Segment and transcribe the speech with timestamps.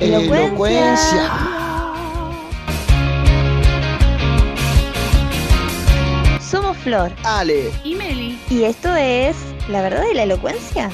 [0.00, 0.96] Elocuencia.
[6.40, 7.70] Somos Flor Ale.
[7.84, 8.38] Y Meli.
[8.48, 9.36] y esto es
[9.68, 10.88] La verdad de la elocuencia.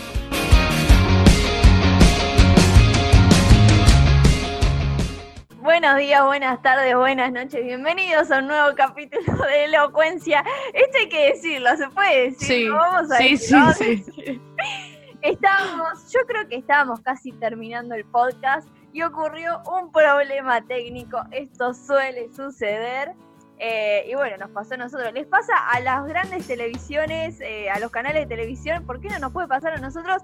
[5.60, 10.44] Buenos días, buenas tardes, buenas noches, bienvenidos a un nuevo capítulo de Elocuencia.
[10.74, 12.46] Esto hay que decirlo, ¿se puede decir?
[12.46, 13.72] Sí, ¿Lo Vamos a sí, decirlo.
[13.72, 14.40] sí, sí.
[15.22, 21.20] Estábamos, yo creo que estábamos casi terminando el podcast y ocurrió un problema técnico.
[21.32, 23.12] Esto suele suceder.
[23.58, 25.12] eh, y bueno, nos pasó a nosotros.
[25.12, 28.84] Les pasa a las grandes televisiones, eh, a los canales de televisión.
[28.86, 30.22] ¿Por qué no nos puede pasar a nosotros?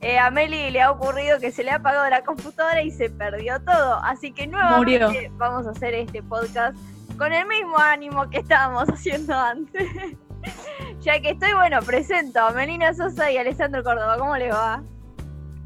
[0.00, 3.08] Eh, a Meli le ha ocurrido que se le ha apagado la computadora y se
[3.08, 4.00] perdió todo.
[4.02, 6.76] Así que nuevamente vamos a hacer este podcast
[7.18, 9.86] con el mismo ánimo que estábamos haciendo antes.
[11.00, 14.16] ya que estoy, bueno, presento a Melina Sosa y Alessandro Córdoba.
[14.18, 14.82] ¿Cómo les va?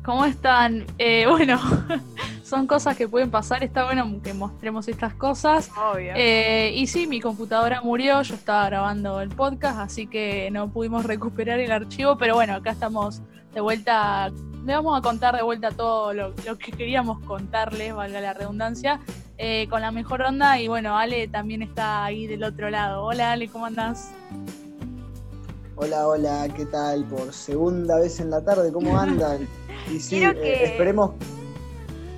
[0.04, 0.84] ¿Cómo están?
[0.98, 1.60] Eh, bueno,
[2.52, 3.64] son cosas que pueden pasar.
[3.64, 5.70] Está bueno que mostremos estas cosas.
[5.70, 6.12] Obvio.
[6.14, 8.20] Eh, y sí, mi computadora murió.
[8.20, 12.18] Yo estaba grabando el podcast, así que no pudimos recuperar el archivo.
[12.18, 13.22] Pero bueno, acá estamos
[13.54, 14.30] de vuelta.
[14.66, 19.00] Le vamos a contar de vuelta todo lo, lo que queríamos contarles, valga la redundancia,
[19.38, 20.60] eh, con la mejor onda.
[20.60, 23.02] Y bueno, Ale también está ahí del otro lado.
[23.02, 24.10] Hola Ale, ¿cómo andás?
[25.76, 27.04] Hola, hola, ¿qué tal?
[27.04, 29.48] Por segunda vez en la tarde, ¿cómo andan?
[29.90, 31.10] Y sí, eh, esperemos,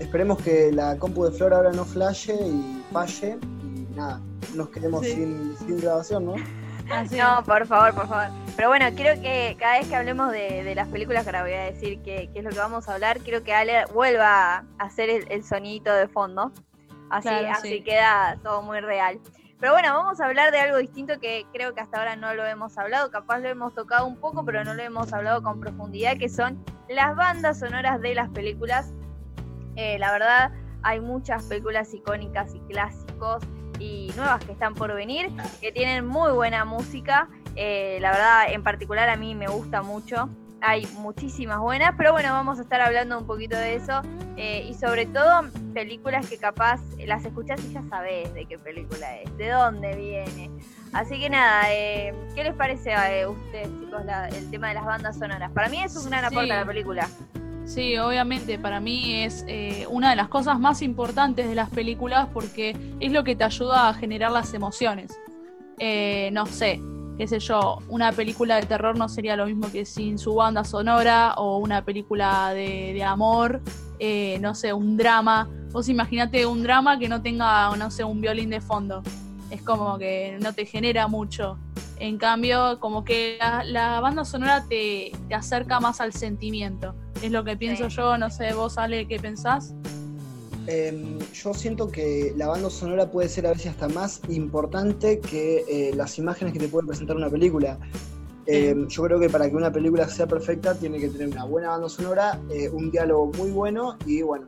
[0.00, 4.20] esperemos que la compu de Flor ahora no flashe y falle y nada,
[4.54, 5.12] nos quedemos Sí.
[5.12, 6.34] sin, sin grabación, ¿no?
[6.90, 8.26] Así No, por favor, por favor.
[8.56, 11.52] Pero bueno, quiero que cada vez que hablemos de, de las películas, que ahora voy
[11.54, 14.64] a decir que, que es lo que vamos a hablar, quiero que Ale vuelva a
[14.78, 16.52] hacer el, el sonidito de fondo.
[17.10, 17.82] Así, Claro, así sí.
[17.82, 19.18] queda todo muy real.
[19.60, 22.44] Pero bueno, vamos a hablar de algo distinto que creo que hasta ahora no lo
[22.44, 23.10] hemos hablado.
[23.10, 26.62] Capaz lo hemos tocado un poco, pero no lo hemos hablado con profundidad, que son
[26.90, 28.92] las bandas sonoras de las películas.
[29.76, 33.42] Eh, la verdad, hay muchas películas icónicas y clásicos
[33.78, 35.30] y nuevas que están por venir,
[35.60, 37.28] que tienen muy buena música.
[37.56, 40.28] Eh, la verdad, en particular a mí me gusta mucho.
[40.60, 44.00] Hay muchísimas buenas, pero bueno, vamos a estar hablando un poquito de eso.
[44.36, 45.42] eh, y sobre todo,
[45.74, 50.50] películas que capaz las escuchás y ya sabés de qué película es, de dónde viene.
[50.92, 54.74] Así que nada, eh, ¿qué les parece a eh, ustedes, chicos, la- el tema de
[54.74, 55.52] las bandas sonoras?
[55.52, 56.50] Para mí es un gran aporte Sí.
[56.50, 57.08] a la película.
[57.64, 62.28] Sí, obviamente para mí es eh, una de las cosas más importantes de las películas
[62.32, 65.18] porque es lo que te ayuda a generar las emociones.
[65.78, 66.80] Eh, no sé,
[67.16, 70.62] qué sé yo, una película de terror no sería lo mismo que sin su banda
[70.62, 73.62] sonora o una película de, amor,
[73.98, 75.48] eh, no sé, un drama.
[75.72, 79.02] Vos imaginate un drama que no tenga, no sé, un violín de fondo.
[79.50, 81.58] Es como que no te genera mucho.
[81.98, 86.94] En cambio, como que la, la banda sonora te, te acerca más al sentimiento.
[87.24, 87.96] Es lo que pienso Sí.
[87.96, 89.74] yo, no sé, vos, Ale, ¿qué pensás?
[90.66, 95.64] Em, yo siento que la banda sonora puede ser a veces hasta más importante que
[95.66, 97.78] eh, las imágenes que te puede presentar una película.
[98.44, 101.70] Em, yo creo que para que una película sea perfecta tiene que tener una buena
[101.70, 104.46] banda sonora, eh, un diálogo muy bueno y bueno,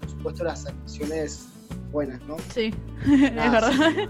[0.00, 1.44] por supuesto las actuaciones
[1.92, 2.36] buenas, ¿no?
[2.54, 2.72] Sí,
[3.04, 4.08] es Nada, verdad.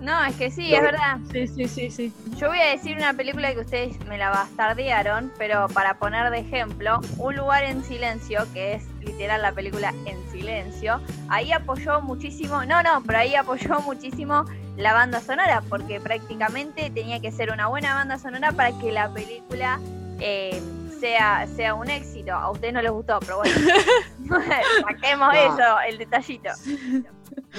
[0.00, 1.18] No, es que sí, es verdad.
[1.32, 2.12] Sí, sí, sí, sí.
[2.36, 6.40] Yo voy a decir una película que ustedes me la bastardearon, pero para poner de
[6.40, 12.64] ejemplo, Un lugar en silencio, que es literal la película en silencio, ahí apoyó muchísimo,
[12.66, 14.44] no, no, pero ahí apoyó muchísimo
[14.76, 19.10] la banda sonora, porque prácticamente tenía que ser una buena banda sonora para que la
[19.10, 19.80] película
[20.20, 20.60] eh,
[21.00, 22.32] sea, sea un éxito.
[22.32, 23.54] A ustedes no les gustó, pero bueno,
[24.88, 25.32] saquemos No.
[25.32, 26.50] eso, el detallito.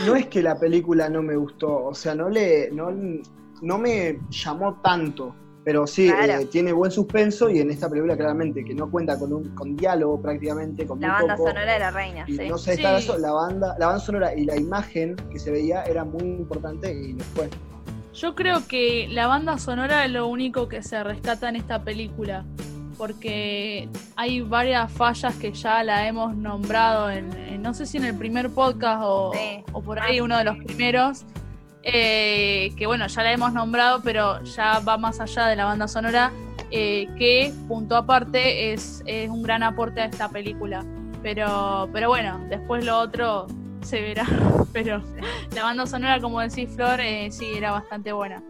[0.06, 2.90] No es que la película no me gustó, o sea, no le no,
[3.62, 6.42] no me llamó tanto, pero sí, Claro.
[6.42, 9.76] eh, tiene buen suspenso y en esta película claramente que no cuenta con un con
[9.76, 12.48] diálogo prácticamente, con La muy banda poco, sonora de la reina, y sí.
[12.48, 12.84] no se Sí.
[12.86, 16.92] eso, la banda, la banda sonora y la imagen que se veía era muy importante
[16.94, 17.50] y fue.
[18.14, 22.46] Yo creo que la banda sonora es lo único que se rescata en esta película,
[22.98, 28.06] porque hay varias fallas que ya la hemos nombrado, en, en- no sé si en
[28.06, 29.62] el primer podcast o, Sí.
[29.74, 31.26] o por ahí uno de los primeros,
[31.84, 35.86] eh, que bueno, ya la hemos nombrado, pero ya va más allá de la banda
[35.90, 36.32] sonora,
[36.72, 40.86] eh, que punto aparte es, es un gran aporte a esta película.
[41.22, 43.48] Pero, pero bueno, después lo otro
[43.82, 44.26] se verá.
[44.72, 45.02] Pero
[45.54, 48.42] la banda sonora, como decís, Flor, eh, sí, era bastante buena.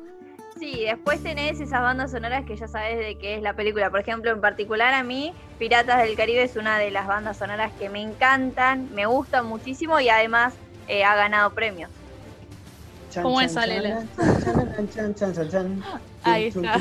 [0.60, 3.90] Sí, después tenés esas bandas sonoras que ya sabes de qué es la película.
[3.90, 7.72] Por ejemplo, en particular a mí, Piratas del Caribe es una de las bandas sonoras
[7.74, 10.54] que me encantan, me gustan muchísimo y además
[10.88, 11.92] eh, ha ganado premios.
[13.12, 14.06] Chan, ¿Cómo chan, es, Alela?
[14.16, 15.84] chan, chan, chan, chan, chan, chan, chan.
[16.24, 16.80] Ahí está.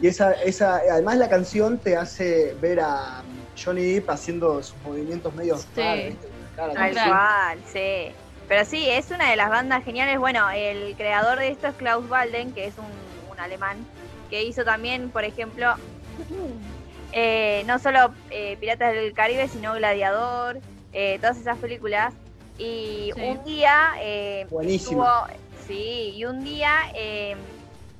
[0.00, 3.22] Y esa, esa, además la canción te hace ver a
[3.62, 6.16] Johnny Depp haciendo sus movimientos medio Sí.
[6.56, 8.12] Tal cual, sí.
[8.48, 10.18] Pero sí, es una de las bandas geniales.
[10.18, 12.86] Bueno, el creador de esto es Klaus Walden, que es un,
[13.28, 13.86] un alemán,
[14.28, 15.74] que hizo también, por ejemplo,
[17.12, 20.60] eh, no solo eh, Piratas del Caribe, sino Gladiador,
[20.92, 22.14] eh, todas esas películas.
[22.58, 23.20] Y Sí.
[23.22, 25.02] un día eh, Buenísimo.
[25.04, 27.36] estuvo- sí, y un día eh,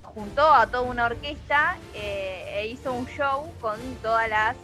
[0.03, 4.57] juntó a toda una orquesta eh, e hizo un show con todas las,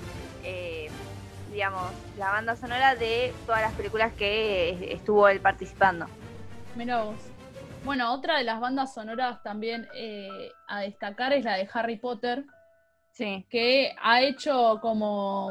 [0.42, 0.92] eh,
[1.52, 6.06] digamos, la banda sonora de todas las películas que estuvo él participando.
[6.74, 7.16] Mira vos.
[7.84, 12.44] Bueno, otra de las bandas sonoras también eh, a destacar es la de Harry Potter,
[13.12, 13.44] Sí.
[13.50, 15.50] que ha hecho como,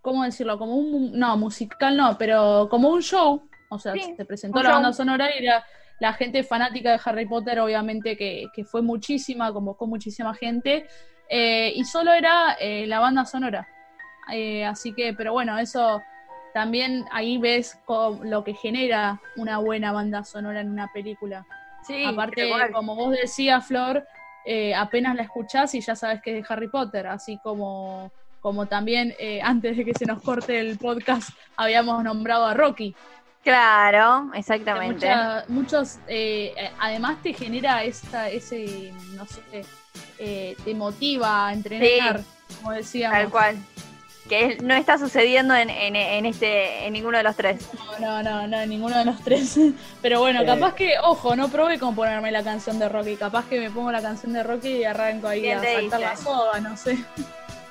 [0.00, 0.58] ¿cómo decirlo?
[0.58, 3.48] Como un, no, musical no, pero como un show.
[3.70, 4.72] O sea, Sí, se presentó la show.
[4.74, 5.64] banda sonora y era
[5.98, 10.86] la gente fanática de Harry Potter, obviamente que, que fue muchísima, convocó muchísima gente,
[11.28, 13.66] eh, y solo era eh, la banda sonora.
[14.30, 16.02] Eh, así que, pero bueno, eso
[16.54, 17.78] también ahí ves
[18.22, 21.46] lo que genera una buena banda sonora en una película.
[21.86, 24.06] Sí, Aparte, como vos decías, Flor,
[24.44, 28.66] eh, apenas la escuchás y ya sabes que es de Harry Potter, así como, como
[28.66, 32.94] también eh, antes de que se nos corte el podcast habíamos nombrado a Rocky.
[33.42, 34.94] Claro, exactamente.
[35.06, 39.40] mucha- muchos, eh, eh, además te genera esta, ese, no sé,
[40.18, 42.20] eh, te motiva a entrenar,
[42.58, 43.18] como decíamos.
[43.18, 43.56] Tal cual.
[44.32, 47.68] Que no está sucediendo en, en, en este en ninguno de los tres.
[48.00, 49.58] No, no, no, no, ninguno de los tres.
[50.00, 53.16] Pero bueno, capaz que, ojo, no probé con ponerme la canción de Rocky.
[53.16, 56.16] Capaz que me pongo la canción de Rocky y arranco ahí ¿Quién a saltar la
[56.16, 56.96] soga, no sé.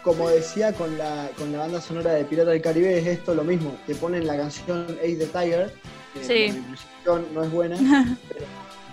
[0.03, 3.43] Como decía con la, con la banda sonora de Pirata del Caribe, es esto lo
[3.43, 3.75] mismo.
[3.87, 5.73] Te ponen la canción Ace the Tiger,
[6.13, 6.63] que Sí.
[7.05, 7.75] no es buena,
[8.27, 8.45] pero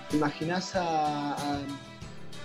[0.09, 1.59] te imaginás a, a,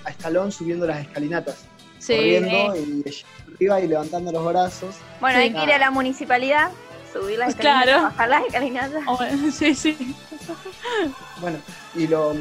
[0.03, 1.63] a Stallone subiendo las escalinatas,
[1.99, 3.09] Sí, corriendo eh, y
[3.55, 4.95] arriba y levantando los brazos.
[5.19, 5.43] Bueno, Sí.
[5.43, 6.69] hay que ir a la municipalidad,
[7.11, 7.79] subir las Claro.
[7.91, 9.03] escalinatas, bajar las escalinatas.
[9.07, 9.19] oh,
[9.51, 10.15] sí, sí.
[11.39, 11.57] Bueno,
[11.95, 12.33] y lo,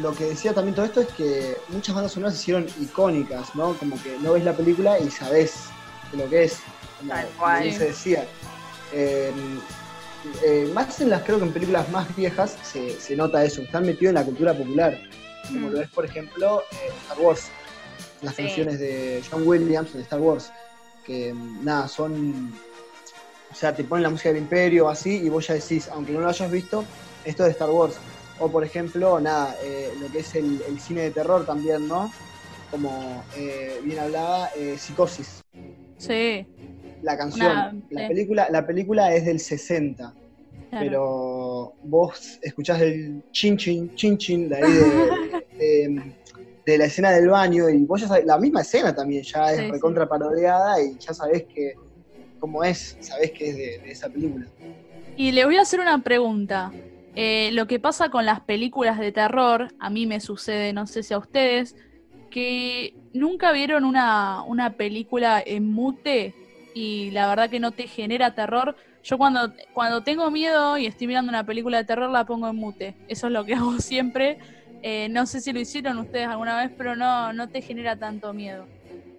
[0.00, 3.74] lo que decía también todo esto es que muchas bandas sonoras se hicieron icónicas, ¿no?
[3.74, 5.54] Como que no ves la película y sabes
[6.12, 6.58] de lo que es,
[6.98, 7.62] como Tal cual.
[7.62, 8.24] bien se decía.
[8.92, 9.32] Eh,
[10.44, 13.86] eh, más en las, creo que en películas más viejas se, se nota eso, están
[13.86, 14.98] metidos en la cultura popular.
[15.48, 15.72] Como Mm.
[15.72, 17.50] lo es, por ejemplo, eh, Star Wars,
[18.22, 18.42] las Sí.
[18.42, 20.52] canciones de John Williams en Star Wars,
[21.04, 22.52] que mm, nada, son.
[23.50, 26.20] O sea, te ponen la música del Imperio así y vos ya decís, aunque no
[26.20, 26.84] lo hayas visto,
[27.24, 27.98] esto es de Star Wars.
[28.38, 32.10] O por ejemplo, nada, eh, lo que es el, el cine de terror también, ¿no?
[32.70, 35.42] Como eh, bien hablaba, eh, Psicosis,
[35.98, 36.46] Sí,
[37.02, 37.50] la canción.
[37.50, 38.08] Una- la, sí.
[38.08, 40.14] película, la película es del 60,
[40.70, 40.84] claro.
[40.86, 44.80] pero vos escuchás el chin chin, chin chin de ahí de,
[45.58, 46.14] de- de
[46.64, 49.64] la escena del baño y vos ya sabés, la misma escena también ya es Sí,
[49.66, 49.70] sí.
[49.70, 51.74] recontra parodiada y ya sabés que
[52.38, 54.46] cómo es, sabés que es de, de esa película.
[55.14, 56.76] Y le voy a hacer una pregunta.
[57.14, 61.02] Eh, lo que pasa con las películas de terror, a mí me sucede, no sé
[61.02, 61.74] si a ustedes,
[62.30, 66.38] que nunca vieron una, una película en mute
[66.72, 68.76] y la verdad que no te genera terror.
[69.02, 72.56] Yo cuando, cuando tengo miedo y estoy mirando una película de terror la pongo en
[72.56, 72.98] mute.
[73.06, 74.38] Eso es lo que hago siempre.
[74.82, 78.32] Eh, no sé si lo hicieron ustedes alguna vez, pero no, no te genera tanto
[78.34, 78.70] miedo.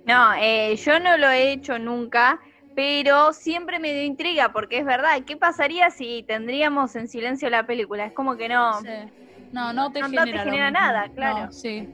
[0.04, 2.40] No, eh, yo no lo he hecho nunca,
[2.74, 7.68] pero siempre me dio intriga porque es verdad, ¿qué pasaría si tendríamos en silencio la
[7.68, 8.06] película?
[8.06, 8.88] Es como que no, Sí.
[9.52, 10.72] No, no te No- no te genera.
[10.72, 11.46] nada, claro.
[11.46, 11.88] No, sí.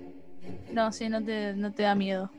[0.72, 2.32] No, sí, no te, no te da miedo.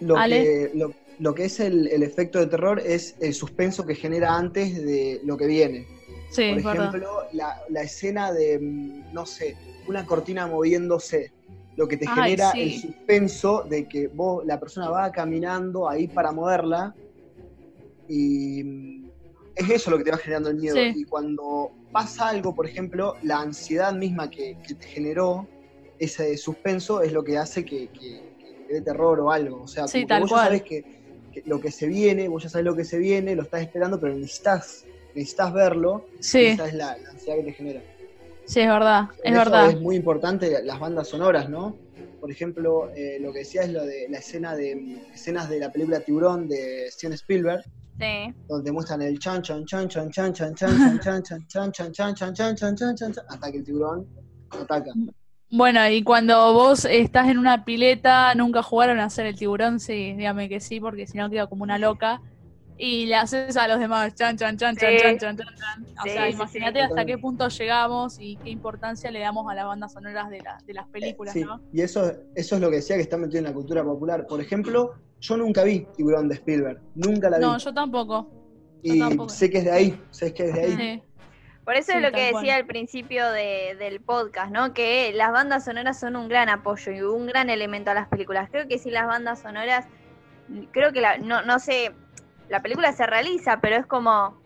[0.00, 0.38] Lo Ale.
[0.38, 4.36] que, lo, lo que es el, el efecto de terror es el suspenso que genera
[4.36, 5.86] antes de lo que viene.
[6.32, 9.54] Sí, Por ejemplo, la, la escena de, mm, no sé,
[9.86, 11.32] una cortina moviéndose.
[11.76, 12.58] Lo que te Ay, genera sí.
[12.60, 16.94] el suspenso de que vos, la persona va caminando ahí para moverla.
[18.06, 19.10] Y mm,
[19.56, 20.76] es eso lo que te va generando el miedo.
[20.76, 20.92] Sí.
[20.96, 25.50] Y cuando pasa algo, por ejemplo, la ansiedad misma que, que te generó
[25.98, 29.62] ese suspenso es lo que hace que, que- que te dé terror o algo.
[29.62, 30.40] O sea, Sí, como que tal vos cual.
[30.40, 30.86] ya sabes que,
[31.30, 34.00] que lo que se viene, vos ya sabes lo que se viene, lo estás esperando,
[34.00, 36.06] pero necesitas, necesitas verlo.
[36.20, 37.80] Sí, Esa es la, la ansiedad que te genera.
[38.44, 39.70] sí, es verdad, En es eso verdad.
[39.70, 41.76] Es muy importante las bandas sonoras, ¿no?
[42.20, 45.58] Por ejemplo, eh, lo que decía es lo de la escena de mm, escenas de
[45.58, 47.64] la película Tiburón de Steven Spielberg,
[47.98, 48.32] sí.
[48.48, 51.92] donde muestran el chan chan chan chan chan chan chan chan chan chan chan chan
[51.92, 54.06] chan chan chan chan chan chan hasta que el tiburón
[54.50, 54.92] ataca.
[55.50, 60.14] Bueno, y cuando vos estás en una pileta, nunca jugaron a hacer el tiburón, sí,
[60.14, 62.22] dígame que sí, porque si no quedo como una loca.
[62.78, 64.96] Y le haces a los demás, chan, chan, chan, chan, Sí.
[65.02, 65.84] chan, chan, chan, chan.
[66.00, 66.84] O Sí, sea, sí, imagínate sí.
[66.84, 70.58] hasta qué punto llegamos y qué importancia le damos a las bandas sonoras de, la-
[70.66, 71.60] de las películas, Sí, ¿no?
[71.72, 74.26] y eso, eso es lo que decía que está metido en la cultura popular.
[74.26, 77.44] Por ejemplo, yo nunca vi Tiburón de Spielberg, nunca la vi.
[77.44, 78.30] No, yo tampoco.
[78.82, 79.28] y tampoco.
[79.28, 80.76] sé que es de ahí, sé que es de ahí.
[80.76, 81.02] Sí.
[81.64, 82.42] Por eso Sí, es lo que cual.
[82.42, 84.74] decía al principio de- del podcast, ¿no?
[84.74, 88.48] Que las bandas sonoras son un gran apoyo y un gran elemento a las películas.
[88.50, 89.86] Creo que si las bandas sonoras,
[90.72, 91.92] creo que la, no, no sé,
[92.48, 94.40] la película se realiza, pero es como,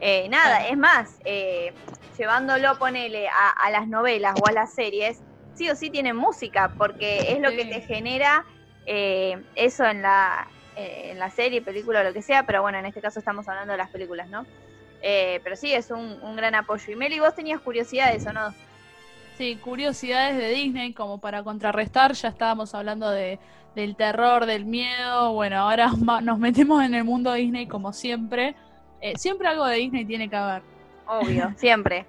[0.00, 1.72] eh, nada, es más, eh,
[2.16, 5.20] llevándolo, ponele, a, a las novelas o a las series,
[5.54, 8.44] sí o sí tienen música, porque es lo que te genera
[8.86, 12.78] eh, eso en la, eh, en la serie, película o lo que sea, pero bueno,
[12.78, 14.46] en este caso estamos hablando de las películas, ¿no?
[15.02, 16.92] Eh, pero sí, es un, un gran apoyo.
[16.92, 18.54] Y Meli, vos tenías curiosidades o no?
[19.36, 23.38] Sí, curiosidades de Disney, como para contrarrestar, ya estábamos hablando de,
[23.74, 25.90] del terror, del miedo, bueno, ahora
[26.22, 28.56] nos metemos en el mundo Disney como siempre.
[29.00, 30.62] Eh, siempre algo de Disney tiene que haber.
[31.06, 32.06] Obvio, siempre.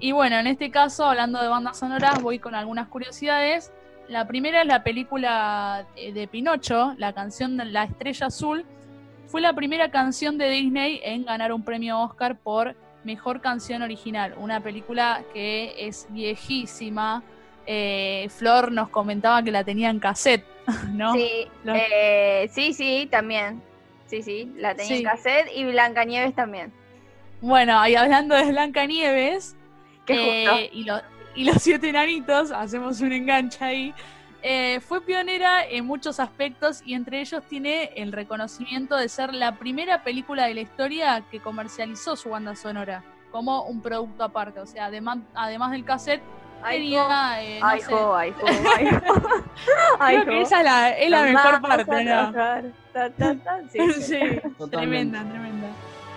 [0.00, 3.72] Y bueno, en este caso, hablando de bandas sonoras, voy con algunas curiosidades.
[4.08, 8.64] La primera es la película eh, de Pinocho, la canción de La Estrella Azul.
[9.26, 14.34] Fue la primera canción de Disney en ganar un premio Oscar por Mejor Canción Original.
[14.38, 17.22] Una película que es viejísima.
[17.66, 20.46] Eh, Flor nos comentaba que la tenía en cassette,
[20.92, 21.12] ¿no?
[21.14, 23.62] Sí, eh, sí, sí, también.
[24.06, 25.02] Sí, sí, la tenía Sí.
[25.02, 26.72] en cassette y Blancanieves también.
[27.40, 29.54] Bueno, y hablando de Blanca Nieves,
[30.06, 30.76] Qué Eh, justo.
[30.78, 31.02] y, lo-
[31.34, 33.94] y los siete enanitos, hacemos un enganche ahí.
[34.42, 39.56] Eh, fue pionera en muchos aspectos y entre ellos tiene el reconocimiento de ser la
[39.56, 44.60] primera película de la historia que comercializó su banda sonora como un producto aparte.
[44.60, 46.22] O sea, además, además del cassette,
[46.62, 47.42] Ay, jo, tenía.
[47.42, 48.46] eh, no ay, sé, jo, ay, jo,
[48.76, 49.44] ay, jo.
[49.98, 52.30] Ay, creo que esa es la, es la mejor parte, ¿no?
[52.32, 52.64] trabajar.
[52.92, 53.58] Ta, ta, ta.
[53.70, 54.02] Sí, sí.
[54.02, 54.18] Sí,
[54.58, 54.76] Totalmente.
[55.18, 55.68] tremenda, tremenda.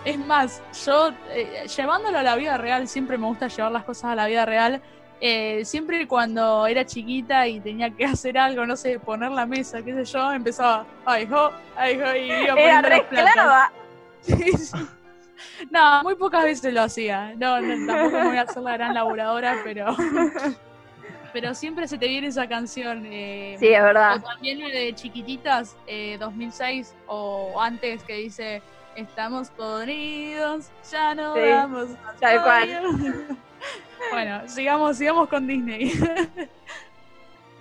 [0.04, 4.06] Es más, yo eh, llevándolo a la vida real, siempre me gusta llevar las cosas
[4.06, 4.82] a la vida real.
[5.24, 9.84] Eh, siempre cuando era chiquita y tenía que hacer algo, no sé, poner la mesa,
[9.84, 13.28] qué sé yo, empezaba, ay, jo, ay, jo, y iba Era poniendo re los platos.
[13.30, 13.72] esclava.
[14.22, 14.78] Sí, sí.
[15.72, 17.34] No, muy pocas veces lo hacía.
[17.38, 19.96] No, no, tampoco me voy a hacer la gran laburadora, pero.
[21.34, 23.06] Pero siempre se te viene esa canción.
[23.10, 24.22] eh, Sí, es o verdad.
[24.22, 28.62] también la de Chiquititas, eh, 2006, o antes que dice,
[28.98, 32.70] estamos podridos, ya no Sí, más tal cual.
[32.86, 33.38] odio".
[34.12, 35.94] bueno, sigamos, sigamos con Disney.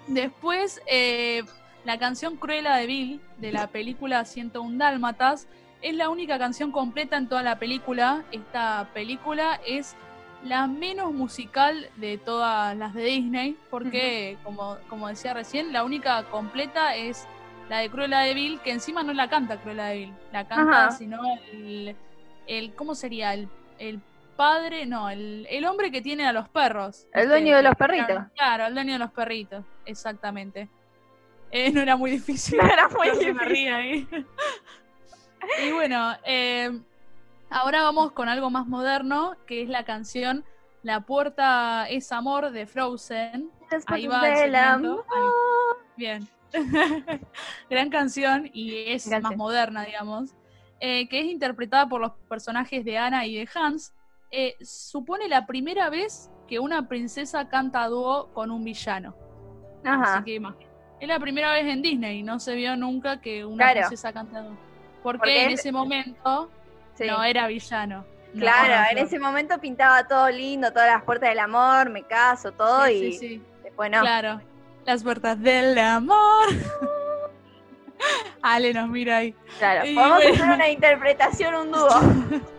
[0.09, 1.43] Después, eh,
[1.85, 5.47] la canción Cruella de Bill, de la película 101 Dálmatas,
[5.83, 8.23] es la única canción completa en toda la película.
[8.33, 9.97] Esta película es
[10.45, 16.23] la menos musical de todas las de Disney, porque, como, como decía recién, la única
[16.25, 17.27] completa es
[17.69, 20.87] la de Cruella de Vil, que encima no la canta Cruella de Vil, la canta,
[20.87, 20.91] Ajá.
[20.93, 21.21] sino
[21.53, 21.95] el,
[22.47, 22.75] el.
[22.75, 23.35] ¿Cómo sería?
[23.35, 24.01] El, el
[24.37, 27.07] padre, no, el, el hombre que tiene a los perros.
[27.13, 28.25] El dueño de los perritos.
[28.35, 30.69] Claro, el dueño de los perritos, exactamente.
[31.53, 32.59] Eh, no era muy difícil.
[32.63, 34.27] No era muy Flor se me difícil.
[35.65, 36.81] Y bueno, eh,
[37.51, 40.45] ahora vamos con algo más moderno, que es la canción
[40.83, 43.51] La puerta es amor de Frozen.
[43.87, 44.93] Ahí va el Del segmento.
[44.93, 45.05] amor.
[45.15, 45.83] Ahí.
[45.97, 46.29] Bien.
[47.71, 50.35] Gran canción y es más moderna, digamos.
[50.81, 53.93] eh, que es interpretada por los personajes de Anna y de Hans.
[54.31, 59.15] Eh, supone la primera vez que una princesa canta a dúo con un villano.
[59.85, 60.15] Ajá.
[60.17, 60.71] Así que imagínate.
[61.01, 63.81] Es la primera vez en Disney, no se vio nunca que una Claro.
[63.89, 64.57] princesa canta a dúo.
[65.03, 66.51] Porque, Porque en es- ese momento
[66.95, 67.07] Sí.
[67.07, 68.05] no era villano.
[68.35, 72.53] No, Claro, en ese momento pintaba todo lindo, todas las puertas del amor, me caso,
[72.53, 74.01] todo, Sí, y sí, después no.
[74.03, 74.41] Claro.
[74.85, 76.47] Las puertas del amor.
[78.43, 79.35] Ale nos mira ahí.
[79.59, 80.35] Claro, Y podemos bueno.
[80.35, 81.89] hacer una interpretación, un dúo.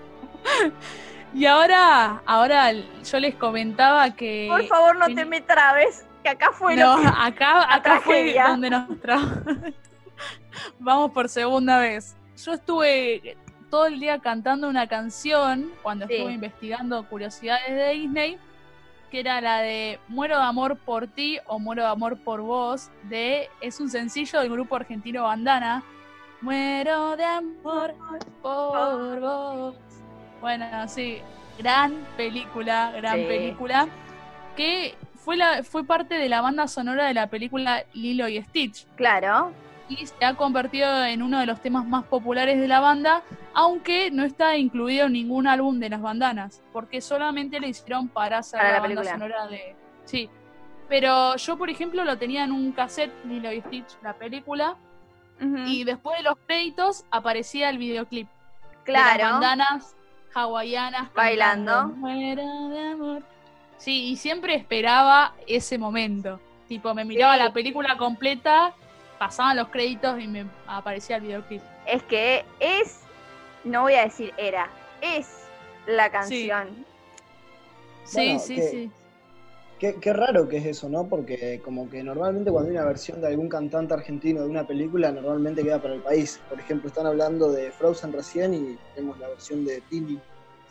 [1.34, 4.48] Y ahora, ahora yo les comentaba que.
[4.50, 7.08] Por favor, no te me trabes, que acá fue no, lo que...
[7.08, 9.74] acá, acá fue donde nos tra-
[10.80, 12.18] Vamos por segunda vez.
[12.38, 13.38] Yo estuve
[13.70, 16.14] todo el día cantando una canción cuando Sí.
[16.16, 18.38] estuve investigando curiosidades de Disney,
[19.10, 22.90] que era la de Muero de amor por ti o Muero de amor por vos,
[23.04, 25.84] de es un sencillo del grupo argentino Bandana.
[26.42, 27.94] Muero de amor
[28.42, 29.76] por vos.
[30.42, 31.20] Bueno, sí,
[31.60, 33.26] gran película, gran Sí.
[33.26, 33.88] película,
[34.56, 38.88] que fue, la, fue parte de la banda sonora de la película Lilo y Stitch
[38.96, 39.52] Claro,
[40.00, 44.12] y se ha convertido en uno de los temas más populares de la banda, aunque
[44.12, 48.60] no está incluido en ningún álbum de las bandanas, porque solamente lo hicieron para hacer
[48.60, 49.12] Para la, la banda película.
[49.20, 49.76] sonora de...
[50.06, 50.30] Sí,
[50.90, 54.76] pero yo, por ejemplo, lo tenía en un cassette, Lilo y Stitch, la película,
[55.66, 59.24] y después de los créditos aparecía el videoclip de claro.
[59.24, 59.96] las bandanas
[60.36, 61.72] hawaianas Bailando.
[61.72, 63.24] cantando, "Muero de amor".
[63.78, 66.40] Sí, y siempre esperaba ese momento.
[66.68, 67.40] Tipo, me miraba Sí.
[67.44, 68.74] la película completa,
[69.22, 71.62] pasaban los créditos y me aparecía el videoclip.
[71.86, 73.02] Es que es,
[73.64, 74.68] no voy a decir era,
[75.00, 75.28] es
[75.86, 76.84] la canción
[78.04, 78.92] Sí, sí, sí.
[79.78, 81.08] Qué, qué, raro que es eso, ¿no?
[81.08, 85.12] Porque como que normalmente cuando hay una versión de algún cantante argentino de una película,
[85.12, 86.42] normalmente queda para el país.
[86.50, 90.20] Por ejemplo, están hablando de Frozen recién y tenemos la versión de Tini.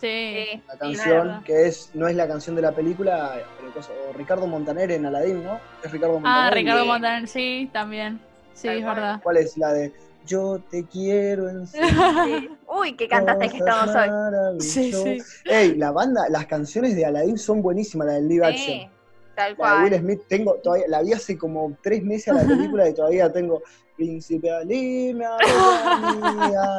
[0.00, 0.60] Sí.
[0.66, 4.48] La canción, que es no es la canción de la película, pero cosa, o Ricardo
[4.48, 5.60] Montaner en Aladdin, ¿no?
[5.84, 6.54] Es Ricardo Ah, Montaner.
[6.54, 8.29] Ricardo Montaner, sí, también.
[8.60, 9.20] Sí, es verdad.
[9.22, 9.92] ¿Cuál es la de
[10.26, 11.78] Yo te quiero en Sí.
[12.68, 14.60] Uy, qué cantaste que estamos hoy.
[14.60, 15.18] Sí, sí.
[15.46, 18.78] Ey, la banda, las canciones de Aladdin son buenísimas, la del live action.
[18.80, 18.88] Sí,
[19.34, 20.00] tal La de Will cual.
[20.00, 23.62] Smith, tengo, todavía, la vi hace como tres meses a la película y todavía tengo
[23.96, 25.24] Príncipe Ali, me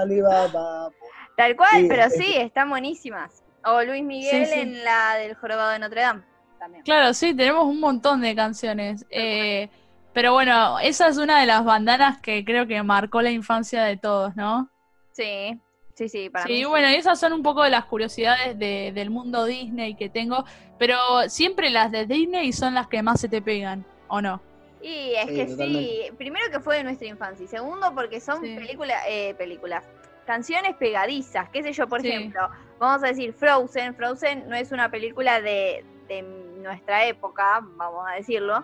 [0.01, 0.89] Alibaba.
[1.35, 3.43] Tal cual, Sí, pero es- sí, están buenísimas.
[3.63, 4.59] O Luis Miguel Sí, sí.
[4.59, 6.23] en la del Jorobado de Notre Dame.
[6.59, 6.83] También.
[6.83, 9.05] Claro, sí, tenemos un montón de canciones.
[9.09, 9.69] Eh,
[10.13, 13.98] pero bueno, esa es una de las bandanas que creo que marcó la infancia de
[13.98, 14.70] todos, ¿no?
[15.13, 15.60] Sí,
[15.96, 16.65] sí, sí, para Sí, mí.
[16.65, 20.44] bueno, y esas son un poco de las curiosidades de- del mundo Disney que tengo,
[20.77, 24.41] pero siempre las de Disney son las que más se te pegan, ¿o no?
[24.82, 28.41] Y es Sí, que sí, primero que fue de nuestra infancia y segundo porque son
[28.41, 28.56] Sí.
[28.56, 29.84] películas, eh, películas,
[30.25, 32.08] canciones pegadizas, qué sé yo, por Sí.
[32.08, 32.50] ejemplo,
[32.80, 38.15] vamos a decir Frozen, Frozen no es una película de, de nuestra época, vamos a
[38.15, 38.63] decirlo,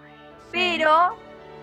[0.52, 1.16] pero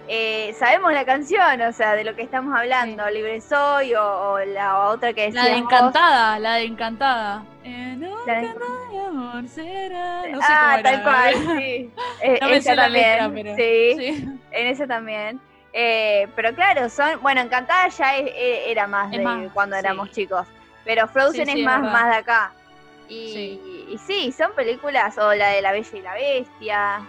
[0.09, 4.39] eh, sabemos la canción, o sea, de lo que estamos hablando, Libre Soy o, o
[4.41, 7.45] la otra que La decía de Encantada, la de Encantada.
[7.65, 8.49] Eh, no, La de-
[9.07, 10.23] amor será.
[10.29, 11.91] No sé ah, tal cual, sí.
[12.23, 13.57] Eh, No esa la también, letra, pero.
[13.57, 13.95] sí.
[13.99, 14.29] sí.
[14.53, 15.41] En ese también.
[15.73, 17.21] Eh, pero claro, son.
[17.23, 19.81] Bueno, Encantada ya es- e- era más Es de más, cuando sí.
[19.81, 20.47] éramos chicos.
[20.85, 21.93] Pero Frozen es más, verdad.
[21.93, 22.53] más de acá.
[23.09, 23.87] Y Sí.
[23.91, 25.17] y sí, son películas.
[25.19, 27.01] O la de La Bella y la Bestia.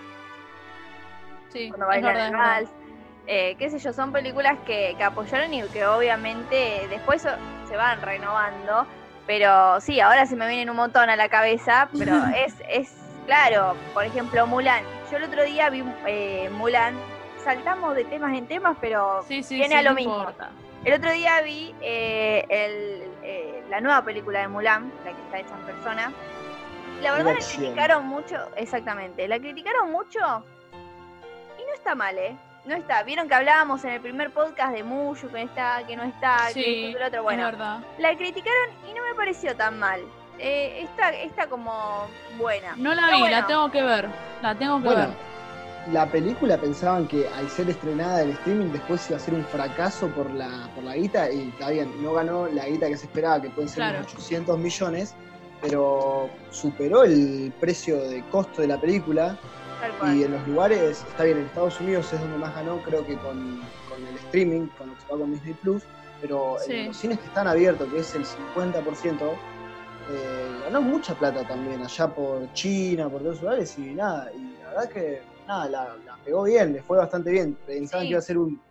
[1.49, 2.69] Sí, Cuando bailan el vals.
[3.27, 7.21] Eh, qué sé yo, son películas que, que apoyaron y que obviamente después
[7.67, 8.85] se van renovando.
[9.27, 11.89] Pero sí, ahora se me vienen un montón a la cabeza.
[11.97, 12.93] Pero es, es
[13.25, 14.83] claro, por ejemplo, Mulan.
[15.11, 16.95] Yo el otro día vi eh, Mulan.
[17.43, 20.17] Saltamos de temas en temas, pero Sí, sí, viene sí, a lo no mismo.
[20.17, 20.49] importa.
[20.83, 25.39] el otro día vi eh, el, eh, la nueva película de Mulan, la que está
[25.39, 26.11] hecha en persona.
[27.03, 30.17] La verdad la criticaron mucho, exactamente, la criticaron mucho
[31.59, 32.35] y no está mal, ¿eh?
[32.65, 33.03] No está.
[33.03, 36.47] Vieron que hablábamos en el primer podcast de Mushu, que no está, que no está,
[36.47, 37.17] que Sí, esto, que lo otro.
[37.19, 37.77] es Bueno, verdad.
[37.99, 40.01] la criticaron y no me pareció tan mal.
[40.39, 42.73] Eh, está, está como buena.
[42.77, 43.37] No la vi, bueno.
[43.39, 44.09] la tengo que ver.
[44.41, 45.93] La tengo que Bueno, ver.
[45.93, 50.07] la película pensaban que al ser estrenada en streaming después iba a ser un fracaso
[50.09, 53.41] por la, por la guita y está bien, no ganó la guita que se esperaba,
[53.41, 53.99] que pueden ser Claro.
[53.99, 55.15] unos 800 millones,
[55.61, 59.37] pero superó el precio de costo de la película.
[60.13, 63.15] Y en los lugares, está bien, en Estados Unidos es donde más ganó, creo que
[63.17, 65.83] con, con el streaming, con lo que se va con Disney Plus,
[66.21, 66.73] pero Sí.
[66.73, 69.33] en los cines que están abiertos, que es el 50%,
[70.11, 74.55] eh, ganó mucha plata también allá por China, por todos los lugares y nada, y
[74.61, 77.57] la verdad que nada, la, la pegó bien, le fue bastante bien.
[77.65, 78.07] Pensaban Sí.
[78.07, 78.61] que iba a ser un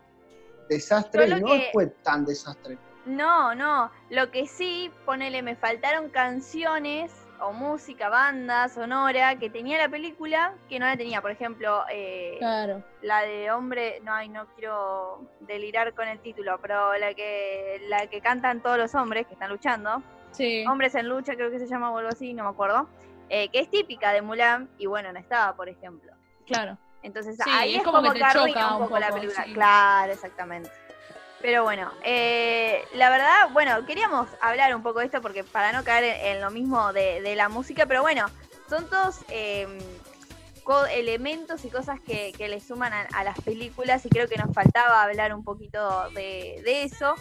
[0.69, 2.79] desastre y no que- fue tan desastre.
[3.07, 3.91] No, no.
[4.11, 10.55] Lo que sí, ponele, me faltaron canciones o música, banda, sonora, que tenía la película
[10.69, 11.21] que no la tenía.
[11.21, 12.83] Por ejemplo, eh, Claro.
[13.03, 18.07] la de hombre, no, ay, no quiero delirar con el título, pero la que, la
[18.07, 20.03] que cantan todos los hombres que están luchando.
[20.31, 20.65] Sí.
[20.69, 22.89] Hombres en lucha, creo que se llama o algo así, no me acuerdo.
[23.31, 26.13] eh, que es típica de Mulan y bueno, no estaba, por ejemplo.
[26.47, 26.77] Claro.
[27.03, 29.45] Entonces Sí, ahí es como como, que te choca un un poco, la poco, película.
[29.45, 29.53] sí.
[29.55, 30.71] Claro, exactamente.
[31.45, 35.85] Pero bueno, eh, la verdad, bueno, queríamos hablar un poco de esto porque para no
[35.85, 38.25] caer en, lo mismo de, de la música, pero bueno,
[38.67, 39.69] son todos eh,
[40.91, 44.55] elementos y cosas que, que le suman a, a las películas y creo que nos
[44.55, 47.15] faltaba hablar un poquito de, de eso.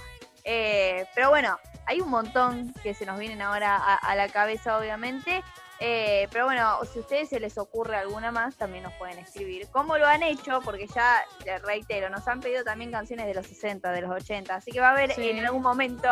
[0.46, 4.78] Eh, pero bueno, hay un montón que se nos vienen ahora a, a la cabeza,
[4.78, 5.44] obviamente.
[5.86, 9.68] Eh, pero bueno, si a ustedes se les ocurre alguna más, también nos pueden escribir.
[9.70, 10.62] ¿Cómo lo han hecho?
[10.64, 14.56] Porque ya, les reitero, nos han pedido también canciones de los 60, de los 80,
[14.56, 15.32] así que va a haber Sí.
[15.32, 16.08] en algún momento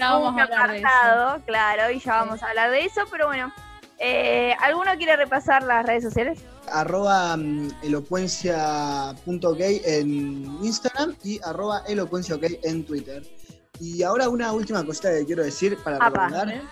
[0.00, 3.52] algún apartado, claro, y ya vamos a hablar de eso, pero bueno,
[3.98, 6.38] eh, ¿alguno quiere repasar las redes sociales?
[6.70, 13.24] Arroba mm, elocuencia.gay en Instagram y arroba elocuenciaok en Twitter.
[13.80, 16.28] Y ahora una última cosita que quiero decir para Apa.
[16.28, 16.62] recomendar.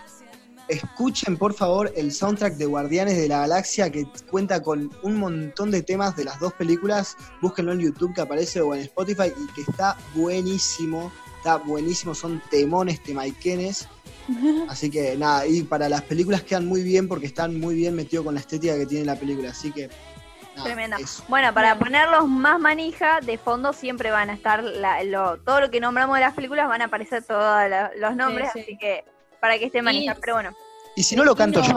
[0.68, 5.70] Escuchen por favor el soundtrack de Guardianes de la Galaxia que cuenta con un montón
[5.70, 7.16] de temas de las dos películas.
[7.40, 11.10] Búsquenlo en YouTube que aparece o en Spotify y que está buenísimo.
[11.38, 13.88] Está buenísimo, son temones, temaiquenes.
[14.68, 18.24] Así que nada, y para las películas quedan muy bien porque están muy bien metidos
[18.26, 19.50] con la estética que tiene la película.
[19.50, 19.88] Así que
[20.54, 20.96] nada, Tremendo.
[20.98, 21.24] eso.
[21.28, 25.70] Bueno, para ponerlos más manija, de fondo siempre van a estar la- lo- todo lo
[25.70, 27.62] que nombramos de las películas, van a aparecer todos
[27.98, 28.60] los nombres, sí.
[28.60, 29.04] así que
[29.40, 30.14] para que estén manija.
[30.16, 30.54] Y- Pero bueno,
[30.96, 31.72] Y si no lo canto yo.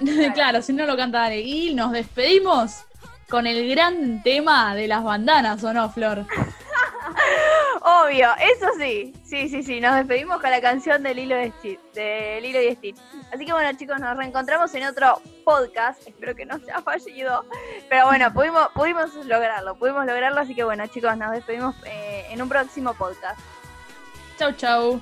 [0.34, 1.40] claro, si no lo canta Dale.
[1.40, 2.84] Y nos despedimos
[3.28, 6.26] con el gran tema de las bandanas, ¿o no, Flor?
[7.82, 9.14] Obvio, eso sí.
[9.24, 9.80] Sí, sí, sí.
[9.80, 12.96] Nos despedimos con la canción del hilo de Stitch, de Lilo y Stitch.
[13.32, 16.06] Así que bueno, chicos, nos reencontramos en otro podcast.
[16.06, 17.44] Espero que no se haya fallido.
[17.88, 20.40] Pero bueno, pudimos, pudimos lograrlo, pudimos lograrlo.
[20.40, 23.40] Así que bueno, chicos, nos despedimos eh, en un próximo podcast.
[24.38, 25.00] Chau, chau.